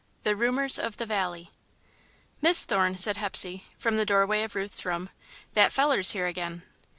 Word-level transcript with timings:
V. 0.23 0.31
The 0.31 0.35
Rumours 0.35 0.79
of 0.79 0.97
the 0.97 1.05
Valley 1.05 1.51
"Miss 2.41 2.65
Thorne," 2.65 2.95
said 2.95 3.17
Hepsey, 3.17 3.65
from 3.77 3.97
the 3.97 4.03
doorway 4.07 4.41
of 4.41 4.55
Ruth's 4.55 4.83
room, 4.83 5.11
"that 5.53 5.71
feller's 5.71 6.13
here 6.13 6.25
again." 6.25 6.63